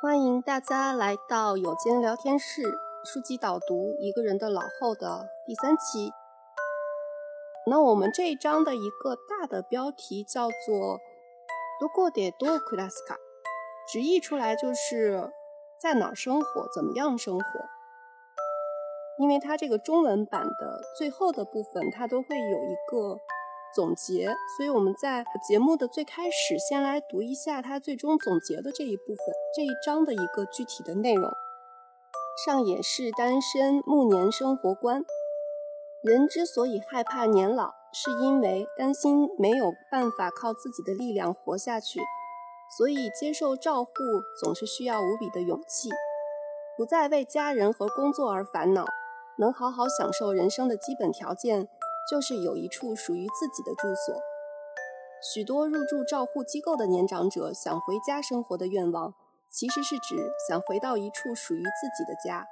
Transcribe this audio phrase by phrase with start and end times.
[0.00, 2.62] 欢迎大家来到有间聊天室，
[3.04, 6.12] 书籍导读一个人的老后的第三期。
[7.66, 11.00] 那我们这一章的一个大的标题叫做“
[11.80, 13.16] どこでどう暮らすか”，
[13.90, 15.30] 直译出来就是
[15.80, 17.44] 在哪儿生活，怎么样生活。
[19.18, 23.18] 因为它这个中文版的最后的部分，它都会有一个。
[23.75, 29.17] 总结，所以我们在节目的最开始先来读一下他最终总结的这一部分
[29.55, 31.31] 这一章的一个具体的内容。
[32.45, 35.03] 上野是单身暮年生活观。
[36.01, 41.99] 人之所以害怕年老，是因为担心没有办法靠自己的力量活下去，
[42.77, 43.91] 所以接受照护
[44.41, 45.89] 总是需要无比的勇气。
[46.77, 48.85] 不再为家人和工作而烦恼，
[49.37, 51.67] 能好好享受人生的基本条件。
[52.09, 54.15] 就是有一处属于自己的住所。
[55.33, 59.13] 许多入住照护机构的年长者想回家生活的愿望，
[59.51, 60.15] 其实是指
[60.47, 62.47] 想回到一处属于自己的家，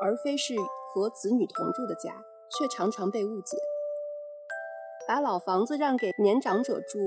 [0.00, 0.54] 而非是
[0.92, 2.22] 和子女同住的家，
[2.56, 3.56] 却常常被误解。
[5.06, 6.98] 把老房子让给年长者住，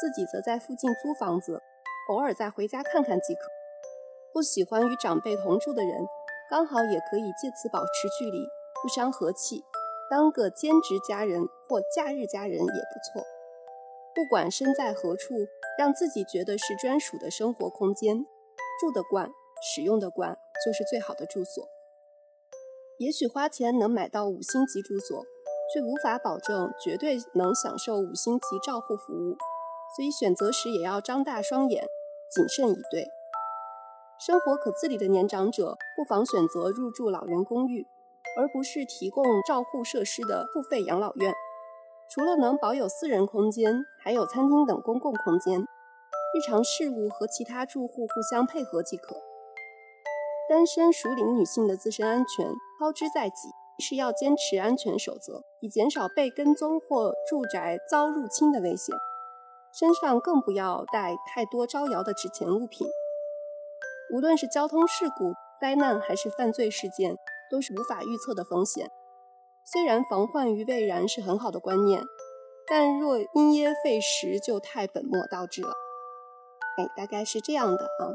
[0.00, 1.62] 自己则在附近租房子，
[2.10, 3.40] 偶尔再回家看看即可。
[4.32, 6.06] 不喜欢与长辈同住的人，
[6.50, 8.38] 刚好也可以借此保持距离，
[8.82, 9.64] 不伤和气。
[10.10, 13.26] 当个兼职家人或假日家人也不错。
[14.14, 15.34] 不管身在何处，
[15.78, 18.24] 让自己觉得是专属的生活空间，
[18.80, 19.30] 住得惯、
[19.62, 21.64] 使用的惯，就是最好的住所。
[22.98, 25.24] 也许花钱能买到五星级住所，
[25.72, 29.36] 却无法保证绝对能享受五星级照护服务，
[29.94, 31.84] 所以选择时也要张大双眼，
[32.34, 33.06] 谨慎以对。
[34.18, 37.86] 生活可自理的年长者，不妨选择入住老人公寓。
[38.36, 41.32] 而不是提供照护设施的付费养老院，
[42.08, 49.16] 除了能保有私人空间，还有餐厅等公共空间，日常事务和其他住户互相配合即可。
[50.48, 52.46] 单身熟龄女性的自身安全
[52.78, 53.48] 操之在己，
[53.80, 58.94] 是要坚持安全守则，以减少被跟踪或住宅遭入侵的危险。
[59.78, 62.86] 身上更不要带太多招摇的值钱物品。
[64.14, 67.18] 无论是交通事故、灾难，还是犯罪事件。
[67.50, 68.90] 都是无法预测的风险。
[69.64, 72.02] 虽然防患于未然是很好的观念，
[72.66, 75.72] 但若因噎废食，就太本末倒置了。
[76.78, 78.14] 哎，大概是这样的啊。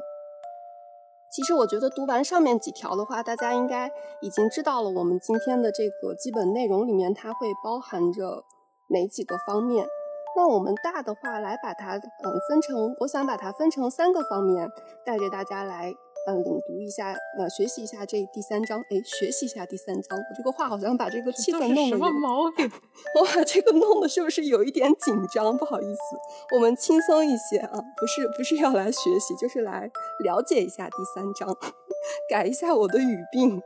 [1.31, 8.43] 其实我觉得读完上面几条的话，大家应该已经知道了我们今天的这个基本内容里面，它会包含着
[8.89, 9.87] 哪几个方面。
[10.35, 14.67] 那我们大的话来把它嗯分成，我想把它分成三个方面，
[15.05, 15.93] 带着大家来。
[16.25, 18.79] 嗯，领读一下，呃，学习一下这第三章。
[18.79, 20.17] 哎，学习一下第三章。
[20.17, 22.65] 我这个话好像把这个气氛弄得什么毛病？
[23.19, 25.57] 我把这个弄的是不是有一点紧张？
[25.57, 29.91] 不好意思，我们轻松一些啊，不是不是要来学习，就是来
[30.23, 31.57] 了解一下第三章，
[32.29, 33.61] 改一下我的语病。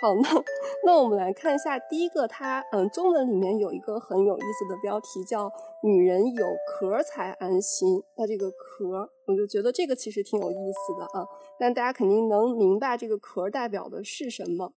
[0.00, 0.44] 好，那
[0.84, 5.50] 那我们来看一下第一个，它嗯，中文里面有一个很有意思的标题，叫
[5.82, 8.02] “女人有壳才安心”。
[8.16, 11.24] 那这个壳，我就觉得这个其实挺有意思的啊。
[11.58, 14.74] 但大家肯定能明白这个壳代表的是什么。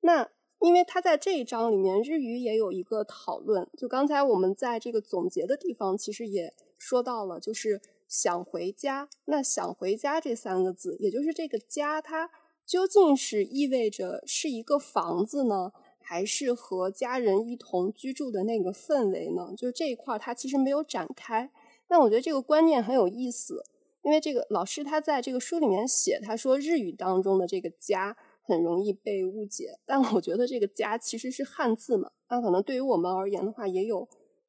[0.00, 0.28] 那
[0.60, 3.68] 因为它在这一章里面，日语也有一个讨论。
[3.76, 9.08] 就刚才我们在这个总结的地方，其实也说到了，就是想回家。
[9.24, 12.30] 那想回家这三个字，也就是这个家，它。
[12.64, 19.52] 究竟是意味着是一个房子呢，还是和家人一同居住的那个氛围呢？
[19.56, 21.50] 就是这一块，它其实没有展开。
[21.88, 23.64] 但我觉得这个观念很有意思，
[24.02, 34.08] 因为这个老师他在这个书里面写，他说日语当中的这个家很容易被误解，但我觉得这个家其实是汉字嘛，那可能对于我们而言的话，也有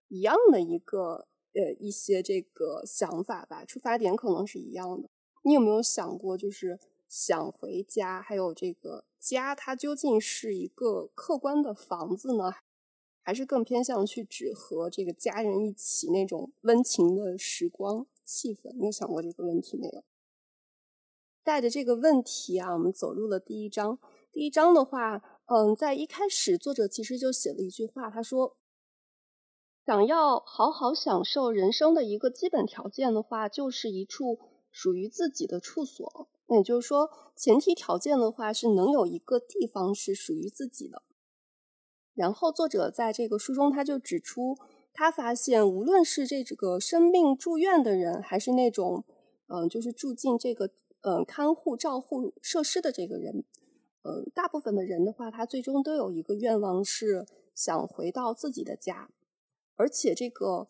[0.10, 5.10] 一样的一个呃一些这个想法吧，出发点可能是一样的。
[5.44, 6.80] 你有没有想过，就是？
[7.10, 12.52] 想回家，还有这个家，它究竟是一个客观的房子呢，
[13.22, 18.74] 还是更偏向去指和这个家人一起那种温情的时光气氛？
[18.78, 20.04] 你有想过这个问题没有？
[21.44, 24.00] 带着这个问题啊，我们走入了第一章。
[24.32, 28.58] 第一章的话，嗯，在一开始，作者其实就写了一句话，他说
[29.86, 34.40] ：“想要好好享受人生的一个基本条件的话，就是一处
[34.72, 41.04] 属于自己的处所。”那也就是说，前提条件的话是能有一个地方是属于自己的。
[42.14, 44.56] 然后作者在这个书中他就指出，
[44.94, 49.04] 他发现无论是这个生病住院的人，还是那种
[49.48, 50.70] 嗯，就是住进这个
[51.02, 53.44] 嗯看护照护设施的这个人，
[54.04, 57.26] 嗯，大部分的人的话，他最终都有一个愿望是
[57.56, 59.10] 想回到自己的家，
[59.76, 60.68] 而且这个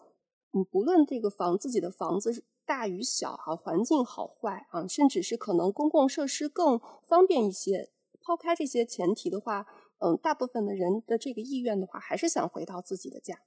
[0.53, 7.89] 嗯，不论这个房自己的房子大与小啊，环境好坏啊，甚至是可能公共设施更方便一些。
[8.21, 9.65] 抛开这些前提的话，
[9.99, 13.37] 嗯，大部分的人的这个意愿的话，还是想回到自己的家。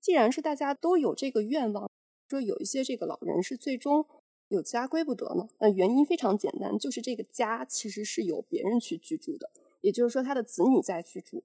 [0.00, 1.90] 既然是大家都有这个愿望，
[2.28, 4.06] 说有一些这个老人是最终
[4.48, 5.48] 有家归不得呢？
[5.58, 9.50] 那原因非常简单，就是这个家其实是由别人去居住的，
[9.80, 11.44] 也就是说他的子女在居住。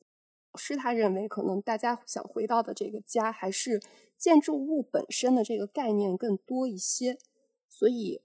[0.57, 3.81] 是他认为可能大家想回到的这个家，还是
[4.17, 7.17] 建筑物本身的这个概念更多一些，
[7.67, 8.21] 所以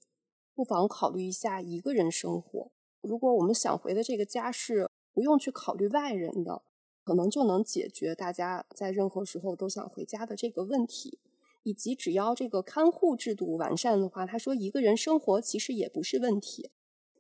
[0.55, 2.71] 不妨考虑一下一个人生活。
[3.03, 6.63] 如果我们想回的这个家是不用去考虑外人的，
[7.05, 11.19] 可能就能解决大家在任何时候都想回家的这个问题。
[11.63, 16.71] 以及只要这个看护制度完善的话，他说一个人生活其实也不是问题。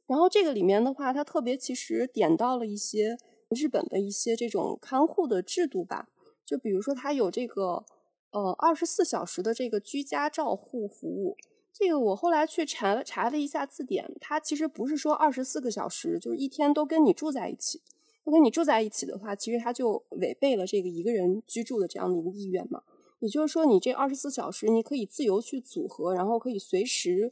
[0.06, 3.18] 然后这个里面的话，他特别其实点到了一些。
[3.50, 6.08] 日本的一些这种看护的制度吧，
[6.46, 7.84] 就比如说它有这个
[8.30, 11.36] 呃二十四小时的这个居家照护服务。
[11.72, 17.82] 这个我后来去查了查了一下字典，它其实不是说二十四个小时，就是一天都跟你住在一起。
[18.30, 22.82] 跟你住在一起的话，其实他就违背了这个一个人居住的这样的一个意愿嘛。
[23.18, 27.30] 也就是说，你这二十四小时你可以自由去组合，然后可以随时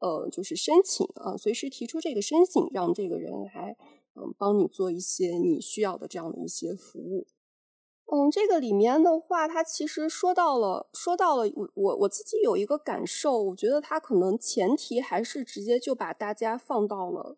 [0.00, 3.76] 呃就是申请啊，随时提出这个申请，让这个人来。
[4.20, 7.28] 嗯，帮你做一些你需要的这样的一些服务。
[8.10, 17.36] 嗯，这个里面的话，它其实说到了，说到了我我我自己有一个感受，我觉得它可能前提还是直接就把大家放到了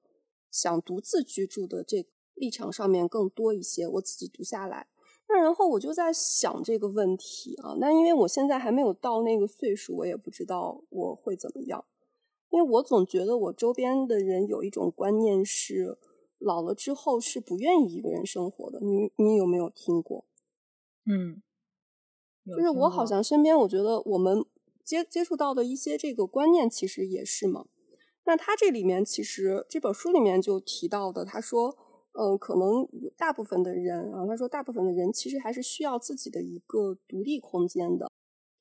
[0.51, 2.07] 想独自居住的这
[2.41, 3.87] 立场上面更多一些。
[3.87, 4.89] 我自己读下来，
[5.29, 11.85] 那然后我就在想这个问题啊，那因为我现在还没有到那个岁数，我也不知道我会怎么样，
[12.49, 15.99] 因为我总觉得我周边的人有一种观念是。
[16.43, 20.25] 老了之后是不愿意一个人生活的，你你有没有听过？
[21.05, 21.43] 嗯，
[22.47, 24.43] 就是我好像身边，我觉得我们
[24.83, 27.67] 接接触到的一些这个观念，其实也是嘛。
[28.25, 31.77] 那他这里面其实这本书里面就提到的，他说，
[32.21, 38.11] 嗯，可能有大部分的人啊，他说大部分的人其实还是需要自己的一个独立空间的。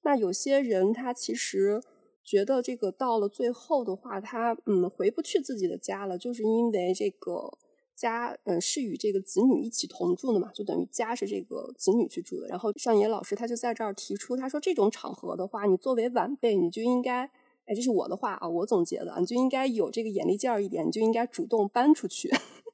[0.03, 1.81] 那有些人他其实。
[2.21, 7.57] 觉得这个到了最后的话，他嗯回不去自己的家了，就是因为这个
[7.95, 12.47] 家嗯是与这个子女一起同住的嘛，就等于家是这个子女去住的。
[12.47, 17.23] 然后上野老师他就在这儿提出，他说这种场合的话，你作为晚辈，你就应该，
[17.65, 22.29] 哎，这是我的话啊，我总结的，你就应该有这个眼力劲儿一点，你就应该主动搬出去，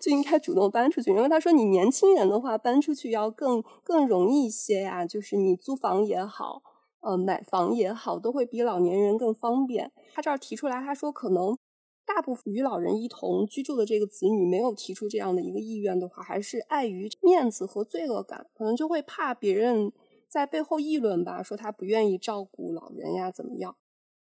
[0.00, 1.10] 就应该主动搬出去。
[1.10, 6.62] 因为他说你年轻人的话，搬出去要更更容易一些呀，就是你租房也好。
[7.02, 9.90] 呃，买房也好，都会比老年人更方便。
[10.12, 11.56] 他这儿提出来，他说可能
[12.04, 19.90] 大部分与老人一同居住的这个子女没有提出这样的一个意愿的话，还是碍于面子和罪恶感，可能就会怕别人
[20.28, 23.76] 在背后议论吧，说他不愿意照顾老人呀，怎么样？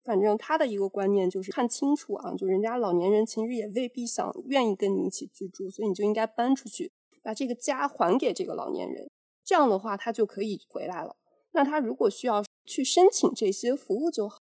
[0.07, 6.91] 反正他的一个观念就是看清楚啊，就人家老年人其实也未必想愿意跟你一起居住，所以你就应该搬出去，
[7.23, 9.11] 把这个家还给这个老年人，
[9.45, 11.17] 这样的话他就可以回来了。
[11.51, 12.43] 那他如果需要。
[12.69, 14.41] 去申请这些服务就好，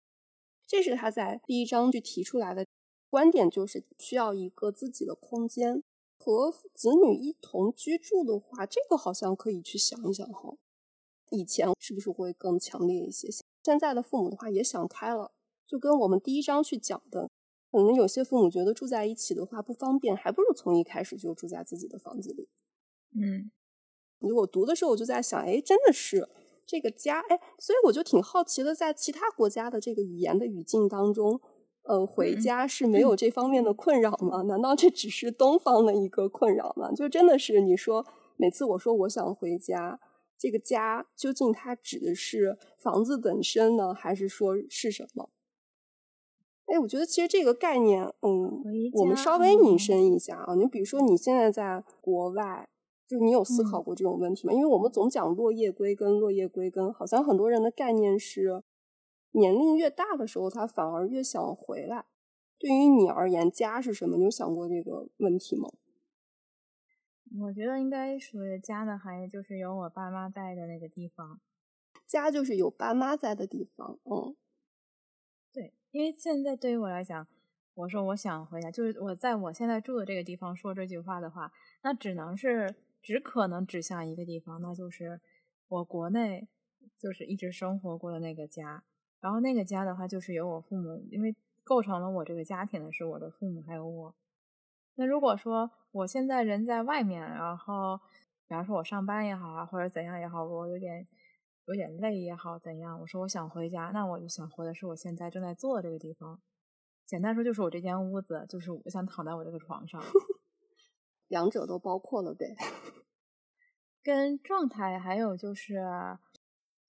[0.64, 2.64] 这是他在第一章就提出来的
[3.10, 5.82] 观点，就是需要一个自己的空间
[6.20, 10.54] 和子女一同居住的话，这个好像可以去想一想哈。
[11.30, 13.28] 以前是不是会更强烈一些？
[13.64, 15.32] 现在的父母的话也想开了，
[15.72, 17.30] 就跟我们第一章去讲的，
[17.70, 22.46] 可能有些父母觉得住在一起的话不方便，还不如从一开始就住在自己的房子里。
[23.18, 23.50] 嗯，
[24.20, 26.28] 我读的时候我就在想，哎，真的是。
[26.66, 31.40] 这个家，哎，所以我就挺好奇的，在其他国家的这个语言的语境当中，
[31.84, 34.42] 呃，回家是没有这方面的困扰吗？
[34.42, 36.92] 难道这只是东方的一个困扰吗？
[36.92, 39.98] 就真的是你说，每次我说我想回家，
[40.38, 45.30] 这个家究竟它指的是房子本身呢，还是说是什么？
[46.72, 48.62] 哎，我觉得其实这个概念，嗯，
[48.94, 52.68] 我们稍微引申一下啊，你比如说你现在在国外。
[53.04, 54.54] 就你有思考过这种问题吗？
[54.54, 58.62] 因为我们总讲落叶归根，落叶归根，好像很多人的概念是，
[59.32, 62.06] 年龄越大的时候，他反而越想回来。
[62.58, 64.16] 对于你而言，家是什么？
[64.16, 65.68] 你有想过这个问题吗？
[67.42, 71.38] 我觉得应该属于家的含义就是有我爸妈在的那个地方。
[72.06, 73.98] 家就是有爸妈在的地方。
[74.04, 74.34] 嗯，
[75.52, 77.26] 对，因为现在对于我来讲，
[77.74, 82.74] 我说我想回家，就是我在我现在住的这个地方说这句话的话，那只能是。
[83.04, 85.20] 只可能指向一个地方，那就是
[85.66, 86.46] 我国内
[86.96, 88.84] 就是一直生活过的那个家。
[89.20, 91.34] 然后那个家的话，就是有我父母，因为
[91.64, 94.14] 构成了我这个家庭的是我的父母还有我。
[94.94, 97.98] 那如果说我现在人在外面，然后
[98.46, 101.04] 比方说我上班也好啊，或者怎样也好，我有点
[101.66, 106.40] 有点累也好怎样，我说我想回家，那我就想回的是我现在正在坐的这个地方。
[107.06, 110.00] 简单说就是我这间屋子，就是我想躺在我这个床上，
[111.28, 112.54] 两者都包括了呗。
[114.02, 115.80] 跟状态还有就是，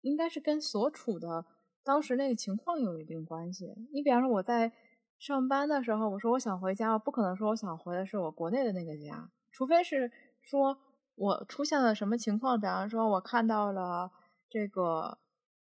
[0.02, 1.46] 应该是跟所处的
[1.84, 3.76] 当时那个情况有一定关系。
[3.92, 4.72] 你比方说我在
[5.20, 10.12] 上班的时候，我说我想回家，我不可能说我想回的是我国内的那个家，除非是
[10.42, 10.78] 说
[11.16, 14.12] 我出现了什么情况，比方说我看到了
[14.54, 15.18] 这个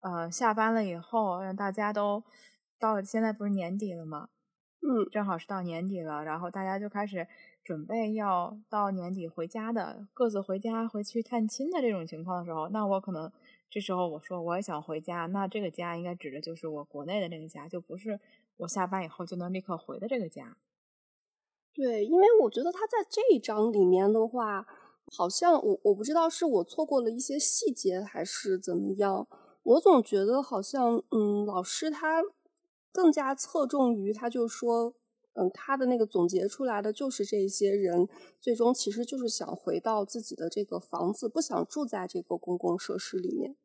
[0.02, 2.24] 呃下班了以后，让大家都
[2.78, 4.30] 到现在不是年底了吗？
[4.82, 7.28] 嗯，正好是到年底了，然后大家就开始
[7.64, 13.32] 准备要到年底回家的，各自回家回去探亲的这种情况的时候，那我可能
[13.68, 18.20] 这时候我说我也想回家，那这个家应该指的就是我国内的那个家，就不是
[18.58, 20.56] 我下班以后就能立刻回的这个家。
[21.74, 24.68] 对，因为我觉得他在这一章里面的话，
[25.16, 29.28] 好像我我不知道是我错过了一些细节还是怎么样，
[29.64, 32.24] 我总觉得好像嗯，老师他。
[32.94, 34.96] 更加侧重于，他就说，
[35.34, 38.10] 嗯，他的那个总结出来的就是这些人
[38.40, 43.56] 最终其实就是想回到自己的这个房子，不想住在这个公共设施里面。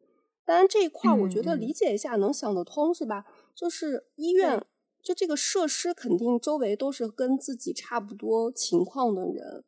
[0.45, 3.25] 当然这一块我觉得理解一下能想得通，是吧？
[3.55, 4.63] 就是医院，
[5.03, 9.65] 就这个设施肯定周围都是跟自己差不多情况的人，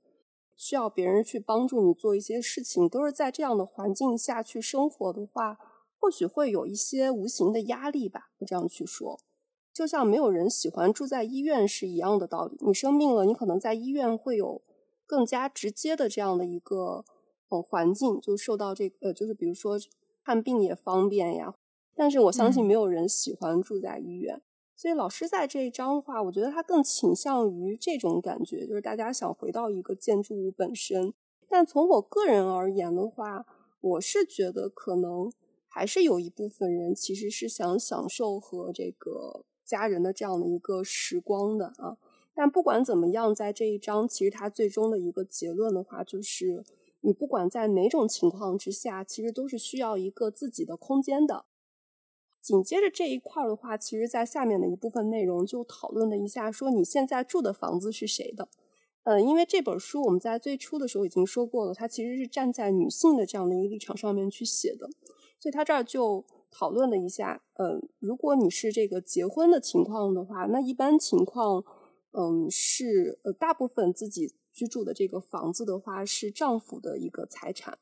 [0.57, 5.59] 需要别人去帮助你做一些事情，都是在这样的环境下去生活的话，
[5.99, 8.31] 或许会有一些无形的压力吧。
[8.39, 9.19] 我这样去说。
[9.73, 12.57] 就像没有人喜欢住在医院是一样的道理。
[12.61, 14.63] 你生病了，你可能在医院会有
[15.05, 17.05] 更加直接的这样的一个
[17.49, 19.77] 呃环境，就受到这个呃，就是比如说
[20.25, 21.55] 看病也方便呀。
[21.97, 24.41] 但是我相信没有人喜欢住在医院，
[24.85, 31.15] 所以老师在这一章的话，我觉得他更倾向于这种感觉，就是大家想回到一个建筑物本身。
[31.49, 33.47] 但从我个人而言的话，
[33.81, 35.33] 我是觉得可能
[35.67, 39.47] 还是有一部分人其实是想享受和这个。
[39.65, 41.97] 家人的这样的一个时光的啊，
[42.35, 46.63] 但不管怎么样，在这一章，其实它最终的一个结论的话，就是
[47.01, 51.47] 你不管在哪种情况之下，其实都是需要一个自己的空间的。
[52.45, 58.49] 紧接着这一块的话，其实在下面的一部分内容就讨论了一下，说你现在住的房子是谁的？
[59.05, 64.87] 嗯，因为这本书我们在最初的时候已经说过了，它其实是站在女性的这样的一个立场上面去写的，
[65.39, 66.25] 所以它这儿就。
[66.57, 71.65] 讨论了一下，嗯，如果你是这个结婚的情况的话，那一般情况，
[72.13, 77.77] 嗯，是呃，大部分自己居住的这个房子的话是丈夫的一个财产。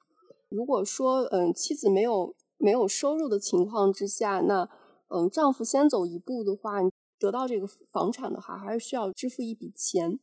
[0.48, 4.70] 如果说，嗯，妻子没有没有收入的情况之下，那
[5.08, 6.78] 嗯，丈夫先走一步的话，
[7.18, 10.20] 得到这个房产的话，还是需要支付一笔钱。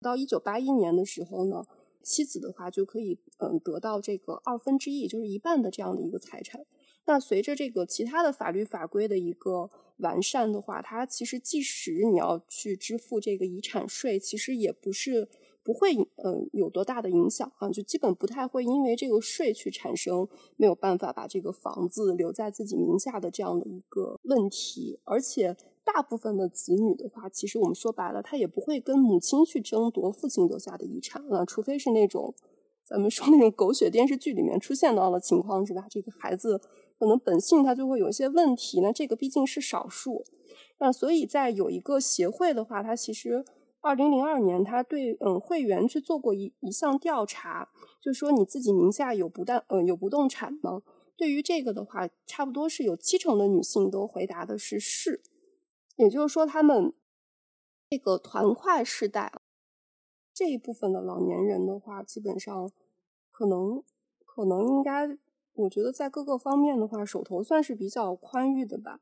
[0.00, 1.66] 到一九八一年的时候呢，
[2.04, 6.64] 妻子的话就可以嗯得到这个二分之一，就是一半的这样的一个财产。
[7.06, 15.28] 那随着这个其他的法律法规的一个完善的话，它其实即使你要去支付这个遗产税，其实也不是
[15.62, 20.26] 不会嗯有多大的影响啊，就基本不太会因为这个税去产生
[20.56, 24.98] 没有办法把这个房子留在自己名下的这样的一个问题。
[25.04, 32.34] 而且大部分的子女的话，其实我们说白了，他也不会跟母亲去争夺父亲留下的遗产啊，除非是那种
[32.84, 35.86] 咱们说那种狗血电视剧里面出现到的情况，是吧？
[35.90, 36.60] 这个孩子。
[36.98, 40.22] 可能本性他就会有一些问题，那这个毕竟是少数，
[40.80, 43.42] 那所以在有一个协会的话，它其实
[43.80, 47.70] 二零零二年他对嗯会员去做过一一项调查，
[48.00, 50.82] 就说你自己名下有不但呃有不动产吗？
[51.16, 55.22] 对于这个的话，差不多是有七成的女性都回答的是是，
[55.96, 56.92] 也就是说他们
[57.88, 59.32] 这个团块世代
[60.32, 62.70] 这一部分的老年人的话，基本上
[63.30, 63.82] 可能
[64.24, 65.18] 可能应该。
[65.54, 69.00] 我觉得在各个方面的话，手头算是比较宽裕的吧。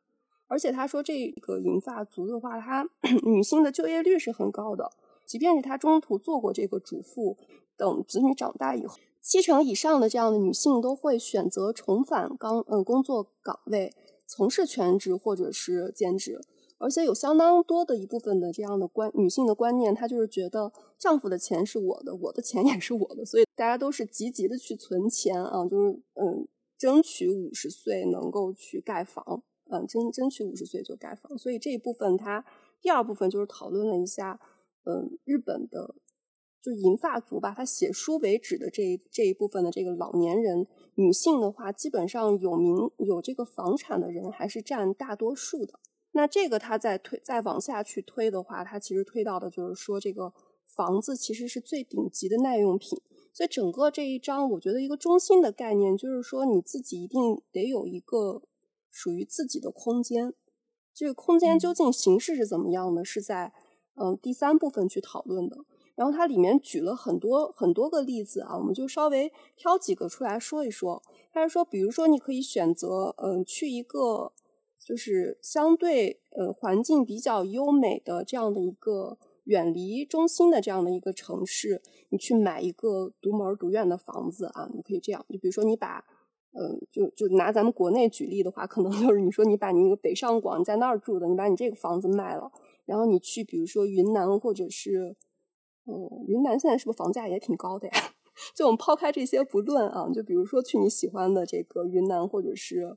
[0.49, 2.89] 而且他说，这个银发族的话，他
[3.23, 4.91] 女性的就业率是很高的。
[5.25, 7.37] 即便是他中途做过这个主妇，
[7.77, 13.93] 等子女长大以后，七成以上的这样的女性都会选择重返岗嗯工作岗位，
[14.27, 16.41] 从事全职或者是兼职。
[16.81, 26.47] 而且有相当多的一部分的这样的观女性的观念，她就是觉得丈夫的钱是我的，我的钱也是我的，所以大家都是积极的去存钱啊，就是嗯，
[26.79, 31.37] 争取五十岁能够去盖房，嗯，争争取五十岁就盖房。
[31.39, 32.45] 所以这一部分，它
[32.81, 34.41] 第二部分就是讨论了一下，
[34.85, 35.95] 嗯，日本的
[36.61, 45.79] 就银发族吧，他写书为止的这这一部分的这个老年人女性的话，基本上有名有这个房产的人还是占大多数的。
[46.13, 50.33] 那这个他再推再往下去推的话，他其实推到的就是说，这个
[50.65, 53.01] 房子其实是最顶级的耐用品。
[53.33, 58.43] 所以整个这一章，我觉得一个中心的概念就是说，你自己一定得有一个
[58.99, 60.35] 属于自己的空间。
[60.93, 63.53] 这个空间究竟形式是怎么样的，是在
[63.95, 65.57] 嗯第三部分去讨论的。
[65.95, 71.01] 然后它里面举了很多很多个例子啊，我们就稍微挑几个出来说一说。
[71.33, 74.33] 他是说，比如说你可以选择嗯去一个
[74.85, 79.19] 就是相对呃环境比较优美的这样的一个。
[79.49, 85.25] 远离中心的这样的一个城市，你去买一个独门独院的房子啊，你可以这样。
[85.31, 86.05] 就比如说你把，
[86.53, 92.51] 嗯，就就拿咱们国内举例的话，可能就是你说你把你一个北上广在那儿住的，你把你这个房子卖了，
[92.87, 95.17] 然后你去比如说云南或者是，
[95.87, 97.95] 嗯，云南现在是不是房价也挺高的呀？
[98.55, 102.97] 就我们抛开这些不论啊，就比如说去你喜欢的这个云南或者是，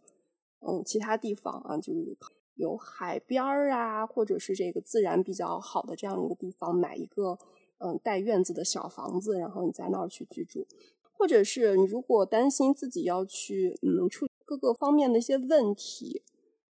[0.59, 2.17] 嗯，其他地方啊，就是。
[2.55, 7.39] 有海边儿啊，或者是这个自然比较好的这样一个地方，买一个
[7.79, 10.67] 嗯带院子的小房子，然后你在那儿去居住，
[11.21, 16.23] 或者是你如果担心自己要去嗯处各个方面的一些问题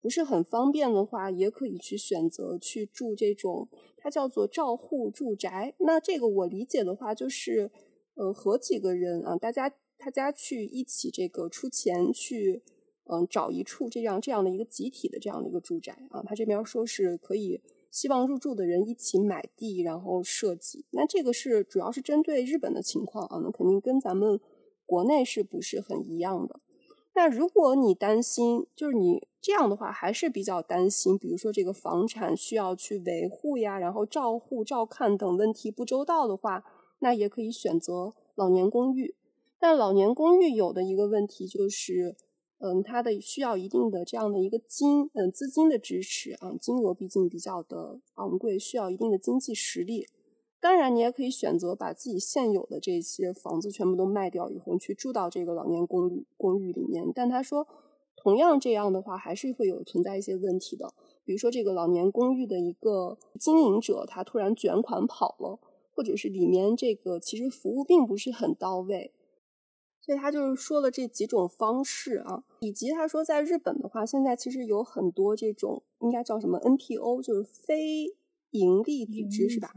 [0.02, 5.74] 不是很方便的话，也可以去选择去住这种它叫做照护住宅。
[5.80, 7.70] 那这个我理解的话，就是
[8.16, 12.64] 呃和几个人啊，大家大家去一起这个出钱去。
[13.10, 20.86] 嗯，找一处这样这样的一个集体的这样的一个住宅啊，他这边说是可以希望入住的人一起买地，然后设计。
[20.92, 24.40] 那这个是主要是针对日本的情况啊，那肯定跟咱们
[24.86, 26.60] 国内是不是很一样的？
[27.14, 36.64] 那如果你担心，就是你这样的话还是比较担心，比如说这个房产需要去维护呀，然后照护、照看等问题不周到的话，
[37.00, 39.16] 那也可以选择老年公寓。
[39.60, 42.16] 但老年公寓有的一个问题就是。
[42.60, 50.08] 嗯，它的需要一定的这样的一个金嗯资金的支持啊，金额毕竟比较的昂贵，需要一定的经济实力。
[50.60, 57.12] 当然，你也可以选择把自己现有的这些房子全部都卖掉以后，去住到这个老年公寓公寓里面。
[57.14, 57.68] 但他说，
[58.16, 60.92] 同样这样的话，还是会有存在一些问题的。
[61.24, 65.60] 比如说，这个老年公寓的一个经营者，他突然卷款跑了，
[65.94, 69.14] 或者是里面这个其实服务并不是很到位。
[70.08, 78.16] 所以他就是说了这几种方式啊，以及他说在日本的话，现在其实有很多这种应该叫什么 NPO，就是非
[78.52, 79.74] 盈利组织是吧？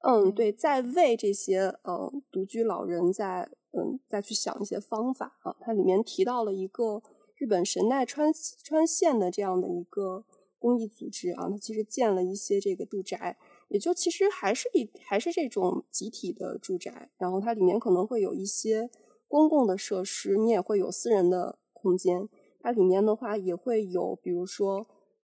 [0.00, 5.54] 嗯，对，在为这些呃独居老人在嗯再去想一些方法啊。
[5.60, 7.00] 它里面提到了一个
[7.36, 8.32] 日本神奈川
[8.64, 10.24] 川县的这样的一个
[10.58, 13.36] 公益组织啊，它其实建了一些这个住宅，
[13.68, 18.90] 也就其实还是一还是这种集体的住宅，然后它里面可能会有一些。
[19.28, 22.28] 公共的设施，你也会有私人的空间。
[22.60, 24.86] 它里面的话也会有，比如说，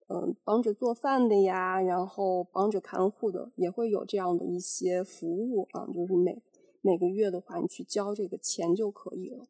[0.07, 5.87] 嗯，帮着做饭的呀，然后帮着看护的，也会有这样的一些服务啊。
[5.91, 6.41] 就是每
[6.81, 9.45] 每个月的话，你去交这个钱就可以了。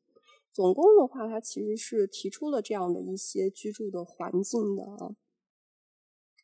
[0.51, 5.11] 总共的话，它其实是提出了这样的一些居住的环境的啊。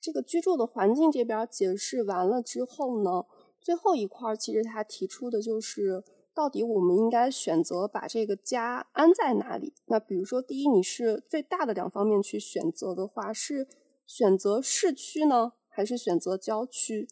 [0.01, 3.25] 这个居住的环境这边解释完了之后呢，
[3.61, 6.03] 最后一块其实他提出的就是。
[6.33, 9.73] 到底我们应该选择把这个家安在哪里？
[9.85, 13.67] 那比如说，第一，你是最大的两方面去选择的话，是
[14.05, 17.07] 选择市区呢，还是选择郊区？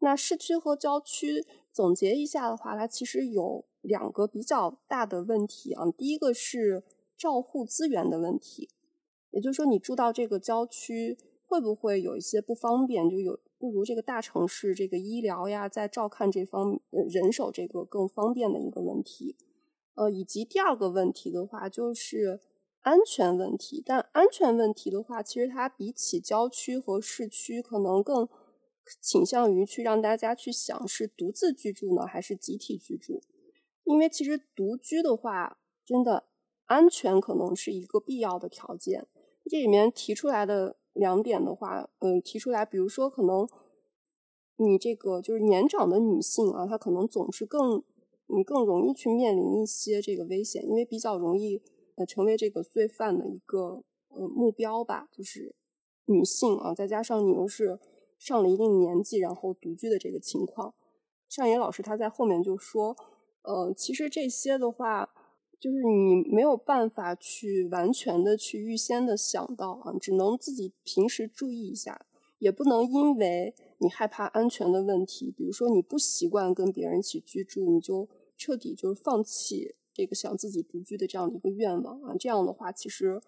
[0.00, 5.90] 那市区和郊区总结一下的话，它其实有两个比较大的问题啊。
[5.96, 6.82] 第一个是
[7.16, 8.68] 照护资源的问题，
[9.30, 13.08] 也就是说，你住到这个郊区会不会有一些不方便？
[13.08, 13.38] 就有。
[13.64, 19.38] 不如这个大城市这个医疗呀，在照看这方人手这个更方便的一个问题，
[19.94, 22.42] 呃，以及第二个问题的话就是
[22.82, 23.82] 安全问题。
[23.82, 28.28] 但安全问题的话，其实它比起郊区和市区，可能更
[29.00, 33.22] 倾向于去让大家去想是独自居住呢，还是集体居住？
[33.84, 36.24] 因为其实独居的话，真的
[36.66, 39.06] 安全可能是一个必要的条件。
[39.50, 40.76] 这里面提出来的。
[40.94, 43.46] 两点的话，嗯，提出来，比如说，可能
[44.56, 47.82] 你这个就是年长的女性啊，她可能总是更，
[48.28, 51.60] 你更容易去面临一些这个危险，因为比较容易
[51.96, 55.08] 呃成为这个罪犯的一个呃目标吧。
[55.12, 55.54] 就是
[56.06, 57.78] 女性啊，再加上你又是
[58.18, 60.74] 上了一定年纪，然后独居的这个情况，
[61.28, 62.96] 尚野老师他在后面就说，
[63.42, 65.10] 呃，其实这些的话。
[65.64, 72.04] 就是你没有办法去完全的去预先的想到啊，只能自己平时注意一下，
[72.38, 82.14] 也不能因为你害怕安全的问题，比如说你不习惯跟别人一起居住，你就彻底就是放弃这个想自己独居的这样的一个愿望啊。
[82.20, 83.18] 这样的话，其实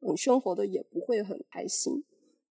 [0.00, 2.04] 嗯，生活的也不会很开心。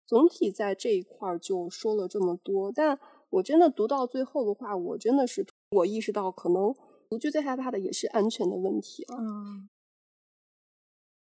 [0.07, 6.73] 总体在这一块儿就说了这么多，但我真的读到最后的话，我真的是我意识到可能。
[7.09, 9.15] 独居最害怕的也是安全的问题啊。
[9.17, 9.69] 嗯，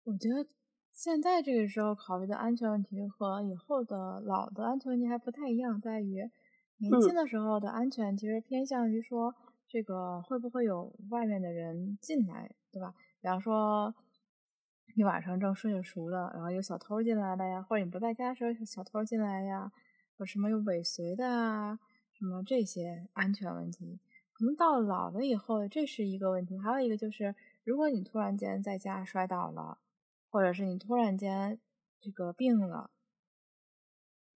[0.04, 0.46] 我觉得
[0.92, 6.30] 现在这个时候考虑的安全问题和以后的老的安全问题还不太一样，在于
[6.76, 9.34] 年轻的时候的安全其实偏向于说
[9.66, 12.94] 这个会不会有外面的人进来，对吧？
[13.22, 13.94] 比方说
[14.96, 19.72] 你晚上正睡着熟了，然后有小偷进来了呀，或者你不在家的时候小偷进来呀，
[20.18, 21.78] 或什么有尾随的啊，
[22.12, 23.98] 什么这些安全问题。
[24.40, 26.58] 可能到老了以后，这是一个问题。
[26.58, 29.76] 还有一个就是，如果你突然间在家摔倒了，
[30.30, 31.60] 或者是你突然间
[32.00, 32.90] 这个病了，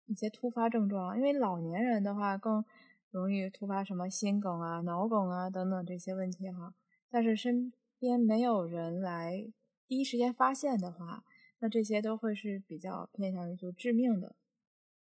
[0.06, 2.64] 一些突发症状，因为老年人的话更
[3.12, 6.74] 容易突发什么心梗啊、脑梗啊等等这些问题哈。
[7.08, 9.46] 但是身边没有人来
[9.86, 11.22] 第一时间发现的话，
[11.60, 14.34] 那这些都会是比较偏向于就致命的。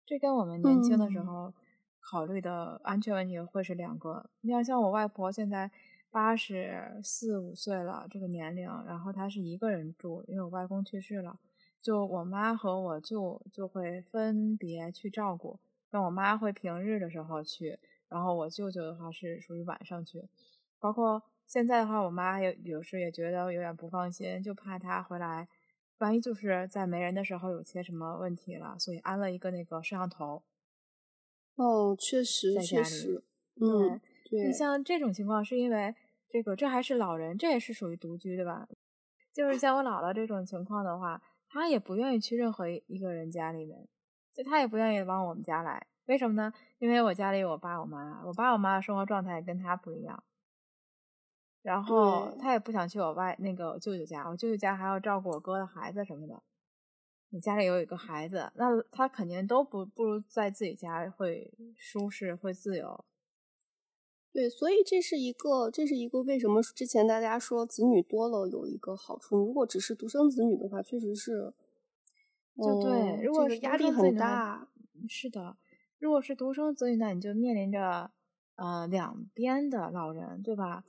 [0.03, 1.53] 这跟我们年轻的时候。
[1.99, 5.69] 考虑的安全问题会是两个，你要像我外婆现在
[6.09, 11.37] 八十四五岁了这个年龄，然后她是一个人住，因为我外公去世了，
[11.81, 15.59] 就我妈和我舅就会分别去照顾，
[15.91, 20.27] 像我妈会平日的时候去，然后我舅舅的话是属于晚上去，
[20.79, 25.47] 包括现在的话，我妈有有时也觉得有点不放心，就怕他回来，
[25.99, 30.41] 万一就是在没人的时候有些什么问题了，所以安了一个那个摄像头。
[31.59, 33.21] 哦，确实，确实，
[33.59, 34.47] 嗯，对。
[34.47, 35.93] 你像这种情况，是因为
[36.29, 38.65] 这个，这还是老人，这也是属于独居，对吧？
[39.33, 43.87] 就是像我姥姥这种情况的话，她也不愿意去任何一个人家里面，
[44.33, 45.85] 就她也不愿意往我们家来。
[46.05, 46.53] 为什么呢？
[46.79, 50.23] 因为我家里有我爸我妈，我爸我妈的生活状态跟她不一样。
[51.61, 56.41] 然后她也不想去我外那个舅舅家，我舅舅家还要照顾我哥的孩子什么的。
[57.31, 63.05] 你家里有一个孩子，那他肯定都不不如在自己家会舒适、会自由。
[64.31, 69.37] 对，所以这是一个，这是一个为什么之前大家说子女多了有一个好处。
[69.37, 71.53] 如果只是独生子女的话，确实是，
[72.55, 74.67] 就对，如果是压力很大。
[75.07, 75.57] 是的，
[75.97, 78.11] 如果是独生子女，那你就面临着
[78.55, 80.83] 呃两边的老人，对吧？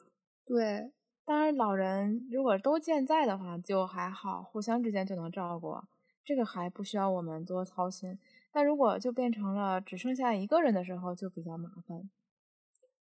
[0.44, 0.92] 对，
[1.24, 5.76] 当然老人如果都健在的话就还好，互相之间就能照顾。
[6.30, 8.16] 这个还不需要我们多操心，
[8.52, 12.08] 但如果就变成了只剩下一个人的时候，就比较麻烦。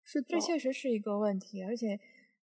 [0.04, 1.62] 是，这确实是一个问题。
[1.63, 2.00] 而且，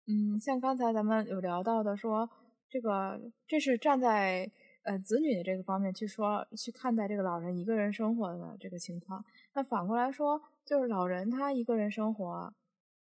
[0.08, 2.28] 嗯，像刚才咱们有聊到的，说
[2.68, 9.24] 这个这是站在呃子女的这个方面去说去看待这个老人一个人生活的这个情况。
[9.54, 12.52] 那反过来说，就是老人他一个人生活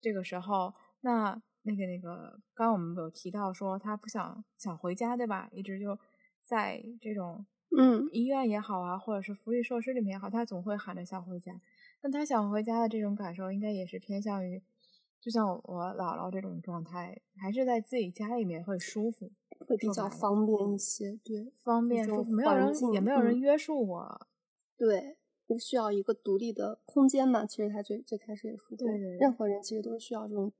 [0.00, 5.50] 这个时候，那那个那个，刚刚我们有提到说他不想想回家，对吧？
[5.52, 5.98] 一直就
[6.42, 7.44] 在这种。
[7.76, 11.58] 嗯，医院也好啊，或者是福利设施里面也好，他总会喊着想回家。
[12.02, 14.62] 那他想回家的这种感受，应该也是偏向于，
[15.20, 19.32] 就像我姥姥这种状态，还是在自己家里面会舒服，
[19.66, 21.18] 会比较方便一些。
[21.24, 24.26] 对，方便舒服，没有人也没有人约束我。
[24.76, 27.44] 对，不需要一个独立的空间嘛。
[27.44, 30.52] 其实他最最开始也说过，对对，任何人其实都是需要这种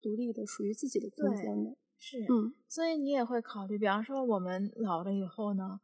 [0.00, 1.76] 独立的、属于自己的空间的。
[1.98, 5.80] 是，嗯，所以你也会考虑，比方说我们老了以后呢？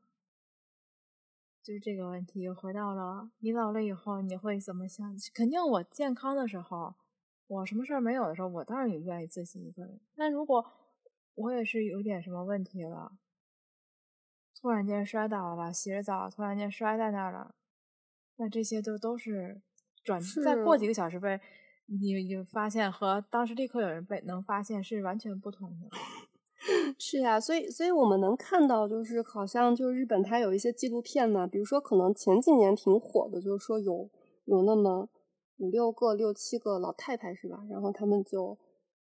[1.68, 5.14] 就是这个问题又回到了你老了以后你会怎么想？
[5.34, 6.94] 肯定我健康的时候，
[7.46, 10.00] 我什么事儿没有的时候，我当然也愿意自己一个人。
[10.16, 10.64] 但如果
[11.34, 13.18] 我也是有点什么问题了，
[14.58, 17.54] 突然间摔倒了，洗着澡突然间摔在那儿了，
[18.36, 19.60] 那这些都都是
[20.02, 21.38] 转再过几个小时被
[21.84, 25.90] 你你发现和当时立刻有人被能发现是完全不同的。
[27.00, 34.10] 是呀，所以所以我们能看到，就是好像就是日本它有一些纪录片呢，比如说可能前几年挺火的，就是说有
[34.46, 35.08] 有那么
[35.58, 37.64] 五六个、六七个老太太是吧？
[37.70, 38.58] 然后他们就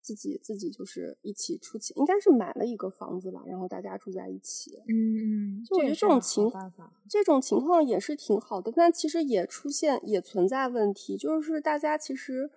[0.03, 4.72] 自己自己就是一起出钱，应该是买了一个房子吧，然后大家住在一起。
[4.87, 6.53] 嗯嗯，就我觉得这种情
[7.09, 12.51] 这种情况也是挺好的，但其实也出现也存在问题，就是大家其实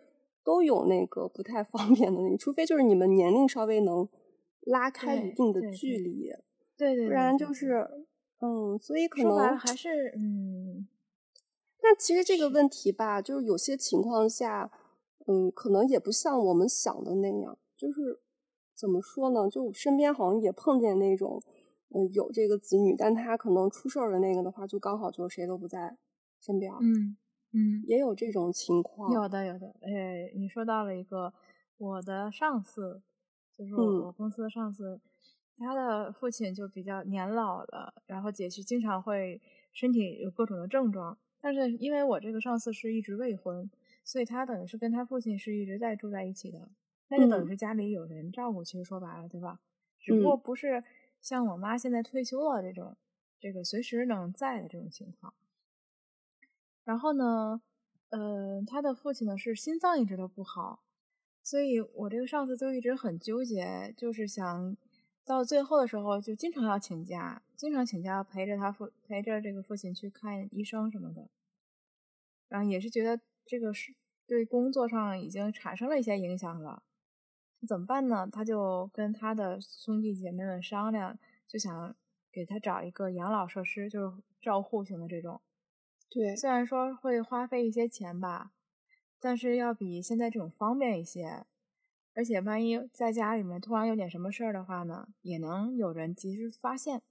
[0.44, 4.10] 都有那个不太方便的，你除非就是你们年龄稍微能。
[4.62, 6.32] 拉开一定的距离，
[6.78, 8.06] 对对，不然就是，
[8.40, 10.88] 嗯，所以可能还是嗯，
[11.82, 14.72] 但其实这个问题吧，就是有些情况下，
[15.26, 18.20] 嗯，可能也不像我们想的那样，就是
[18.76, 19.50] 怎么说呢？
[19.50, 21.42] 就身边好像也碰见那种，
[21.90, 25.98] 嗯，有这个子女，但他可能出事儿的那个的话，就刚好就谁都不在
[26.40, 27.18] 身边，嗯
[27.54, 31.34] 嗯，也有这种情况，有的有的，哎，你说到了一个
[31.78, 33.02] 我的上司。
[33.70, 35.00] 就是我公司的上司，
[35.58, 39.40] 他的父亲就比较年老了，然后也是经常会
[39.72, 41.18] 身体有各种的症状。
[41.40, 43.70] 但是因为我这个上司是一直未婚，
[44.04, 46.68] 所以他等于是跟他父亲是一直在住在一起的。
[47.10, 48.64] 那就等于是家里有人照顾。
[48.64, 49.60] 其实说白了，对吧？
[50.00, 50.84] 只不过不是
[51.20, 52.98] 像我妈现在退休了这种，
[53.40, 55.34] 这个随时能在的这种情况。
[56.84, 57.62] 然后呢，
[58.10, 60.84] 呃，他的父亲呢是心脏一直都不好，
[61.44, 64.78] 所以我这个上司就一直很纠结，就是想
[65.26, 71.30] 到最后的时候就经常要请假，经常请假陪着他父陪着这个父亲去看医生什么的。
[72.48, 73.96] 然后也是觉得这个是
[74.28, 76.84] 对工作上已经产生了一些影响了，
[77.68, 78.28] 怎么办呢？
[78.32, 81.96] 他就跟他的兄弟姐妹们商量，就想
[82.32, 85.42] 给他找一个养老设施，就是照护型的这种。
[86.10, 88.52] 对，虽然说会花费一些钱吧，
[89.22, 91.46] 但是要比现在这种方便一些，
[92.16, 97.04] 而且万一在家里面突然有点什么事儿的话呢，也能有人及时发现。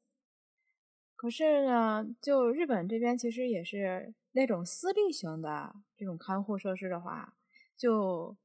[1.15, 7.37] 可是呢，就日本这边其实也是那种私立型的这种看护设施的话，
[7.77, 8.37] 就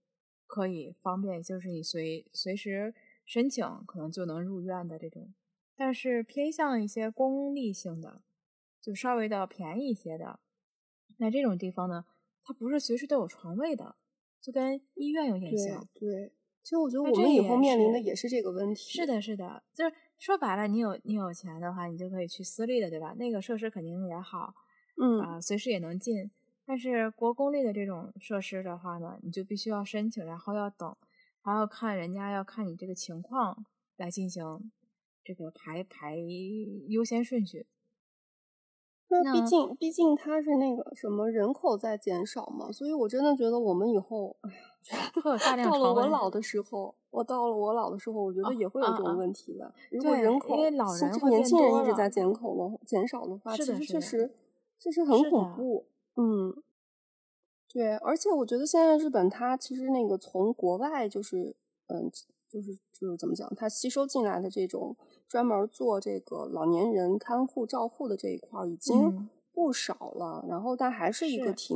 [0.46, 2.94] 可以方便，就是你随随时
[3.26, 5.34] 申请，可能就能入院的这种。
[5.76, 8.22] 但是偏向一些公立性的，
[8.82, 10.40] 就稍微的便宜一些的。
[11.18, 12.06] 那这种地方呢，
[12.46, 13.96] 它不是随时都有床位的，
[14.40, 15.86] 就跟医院有点像。
[15.96, 16.32] 对，
[16.62, 18.92] 其实我觉得我们以后面临的也是这个问题。
[18.92, 23.14] 是的，是的，就是说白了，你有你有钱的话，你就可以去私立的，对吧？
[23.18, 24.54] 那个设施肯定也好，
[25.02, 26.30] 嗯啊，随时也能进。
[26.68, 30.96] 但是国公立的这种设施的话呢，你就必须要申请，然后要等，
[31.42, 33.66] 还要看人家要看你这个情况
[33.98, 34.72] 来进行
[35.24, 36.16] 这个排排
[36.88, 37.66] 优先顺序。
[39.08, 49.72] 那毕竟，毕竟它是那个什么人口在减少嘛，所以我真的觉得我们以后，哎呀，到了我老的时候，我到了我老的时候，我觉得也会有这种问题的。
[49.92, 50.56] 如果人口，
[50.98, 54.32] 甚至年轻人一直在减口的减少的话，其实确实，
[54.80, 55.86] 确实很恐怖。
[56.16, 56.56] 嗯，
[57.72, 61.56] 对，而且我觉得现在日本它其实那个从国外就是，
[61.88, 62.12] 嗯，
[62.56, 64.96] 就是就是怎么讲，它吸收进来的这种。
[65.28, 71.76] 专门做这个老年人看护照护的这一块已经不少了，然后但还是一个挺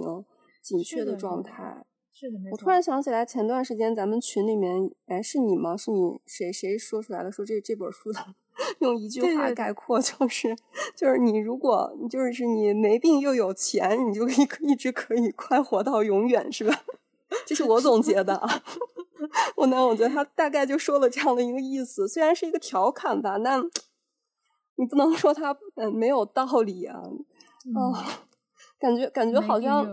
[0.62, 1.84] 紧缺的状态。
[2.13, 5.76] 是的，我突然想起来，前段时间咱们群里面，哎，是你吗？
[5.76, 7.32] 是你谁谁说出来的？
[7.32, 8.20] 说这这本书的
[8.80, 10.56] 用一句话概括，就是
[10.96, 16.86] 就是你如果就是你没病又有钱，你就可以一直可以快活到永远，是吧？
[17.48, 18.63] 这是我总结的啊。
[19.56, 23.62] 我呢，我觉得他大概就说了这样的一个意思，虽然是一个调侃吧，但
[24.76, 27.02] 你不能说他嗯没有道理啊。
[27.76, 27.94] 哦，
[28.80, 29.86] 感觉感觉好像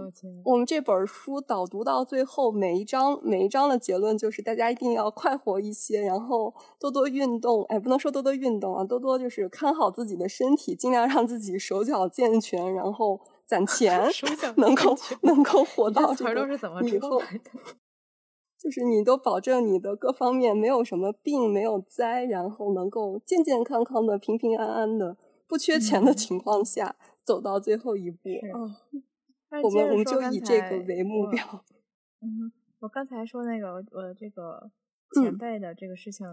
[0.44, 7.64] 我们这本书导读到最后，每一章每一章的结论就是大家一定要快活一些，然后多多运动。
[7.64, 14.08] 哎，不能说多多运动啊，多多就是看好自己的身体，尽量让自己手脚健全，然后攒钱，
[14.56, 16.46] 能够能够活到这个
[16.88, 17.20] 以后。
[18.66, 29.62] 就是你都保证你的各方面没有什么病，没有灾，然后能够健健康康的、平平安安的、不缺钱的情况下走到最后一步啊！
[29.62, 31.64] 我们我们就以这个为目标。
[32.20, 32.50] 嗯，
[32.80, 34.68] 我刚才说那个我这个
[35.12, 36.26] 前辈的这个事情，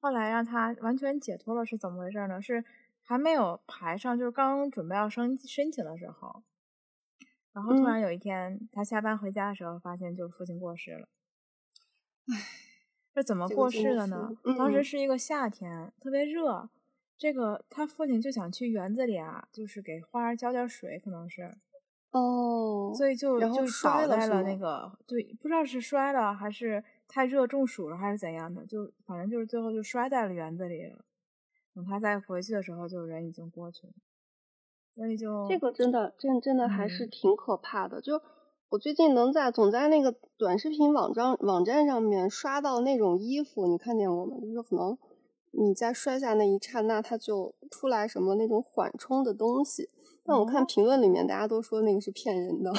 [0.00, 2.40] 后来让他完全解脱了，是怎么回事呢？
[2.40, 2.64] 是
[3.02, 6.42] 还没有排上，就是刚准备要申申请的时候，
[7.52, 11.06] 然后突然有一天他下班回家的时候，发现就父亲过世了。
[12.32, 12.40] 唉，
[13.14, 14.30] 这怎么过世的呢？
[14.56, 16.68] 当时是一个夏天，特别热。
[17.16, 21.54] 这个他父亲就想去园子里啊，就是给花浇点水，可能是
[22.10, 31.04] 哦，所以就就倒在了那个对，不知道是摔了还是太热中暑了还是怎样的，就反正就是最后就摔在了园子里了。
[31.72, 33.92] 等他再回去的时候，就人已经过去了。
[34.94, 38.20] 所以就这个真的真真的还是挺可怕的，就。
[38.74, 44.36] 我最近能在总在那个短视频网站网站上面刷到那种衣服，你看见过吗？
[44.40, 44.98] 就是可能
[45.52, 49.88] 你在摔下那一刹那，它就出来什么那种缓冲的东西。
[50.24, 52.72] 但我看评论里面大家都说那个是骗人的，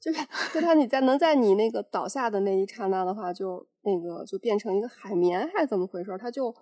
[0.00, 0.18] 就是
[0.52, 6.18] 就它你在能在你那个倒下的那一刹那的话，就那个就变成一个海绵还是怎么回事？
[6.18, 6.52] 它就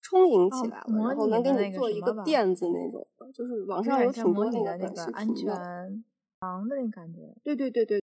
[0.00, 3.04] 充盈起来了，然后能给你做一个垫子那种。
[3.34, 5.90] 就是网上有挺多那个短视频的。
[6.40, 8.00] 长的那感觉，对对对对，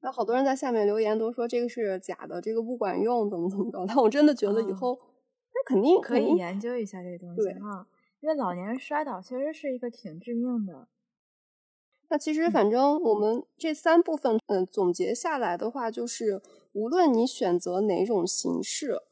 [0.00, 3.84] 那好多人在下面留言都说这个是假的，这个不管用，怎么怎么着？
[3.86, 4.98] 但我真的觉得以后
[5.54, 7.86] 那肯定可以研究一下这个东西啊，
[8.20, 10.88] 因为老年人摔倒其实是一个挺致命的。
[12.08, 16.40] 那其实反正我们这三部分嗯总结下来的话，就是
[16.72, 19.02] 无论你选择哪种形式，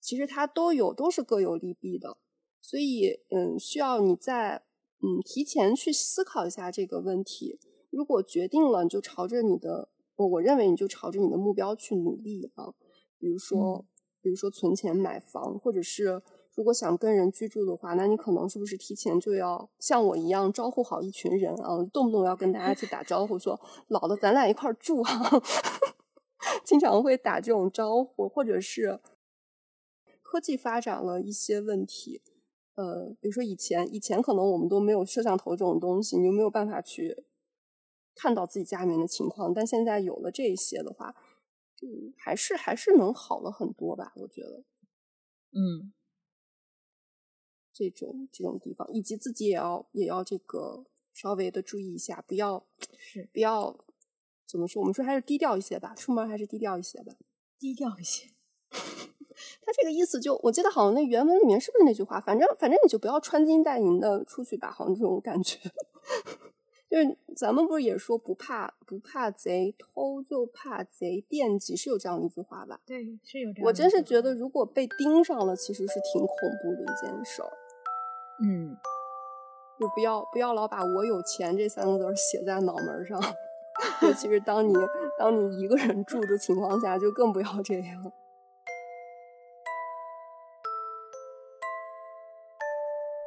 [0.00, 2.18] 其实它都有都是各有利弊的，
[2.60, 4.62] 所以嗯需要你在
[5.00, 7.58] 嗯提前去思考一下这个问题。
[7.98, 12.72] 如果决定了，你就朝着你的，我我认为你就朝着你的目标去努力啊。
[13.18, 13.84] 比如说，嗯
[14.20, 16.22] 比如说存钱买房，或者是
[16.54, 25.42] 如果想跟人居住的话，那你可能是不是提前就要像我一样招呼好一群人啊，动不动要跟大家去打招呼，说老了咱俩一块儿住啊，
[26.64, 29.00] 经常会打这种招呼，或者是
[30.22, 32.22] 科技发展了一些问题。
[32.74, 37.24] 呃，比如说以前，以前可能我们都没有摄像头这种东西，你就没有办法去
[38.18, 39.54] 看到自己家里面的情况。
[39.54, 41.14] 但现在有了这些的话，
[41.82, 44.12] 嗯，还是还是能好了很多吧？
[44.16, 44.64] 我觉得
[45.52, 45.92] 嗯
[47.72, 52.66] 这种这种地方，以及自己也要也要这个稍微的注意一下，不要
[52.98, 53.78] 是不要
[54.44, 54.82] 怎么说？
[54.82, 57.14] 我们说还是低调一些吧，出门还是低调一些吧。
[57.58, 58.30] 低调一些。
[59.62, 62.20] 他这个意思就，我记得好像那原文里面是不是那句话？
[62.20, 65.60] 反正反正你就不要穿金戴银的出去吧，好像这种感觉。
[66.90, 72.80] 就是咱们不是也说不怕不怕贼偷，就怕贼惦记，是有这样的一句话吧？
[72.86, 73.66] 对，是有这样。
[73.66, 77.50] 我真是觉得，，如果被盯上了，其实是挺恐怖的一件事儿。
[78.42, 78.74] 嗯，
[79.78, 83.20] 就不要不要老把我有钱这三个字儿写在脑门儿上，
[84.00, 84.72] 尤其是当你
[85.18, 88.12] 当你一个人住的情况下，就更不要这样。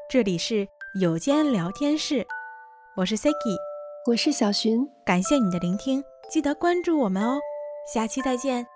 [0.10, 0.68] 这里是
[1.00, 2.26] 有间聊天室，
[2.98, 3.56] 我是 Siki，
[4.06, 7.40] 我是小寻，感谢你的聆听，记得关注我们哦，
[7.94, 8.68] 下期再见。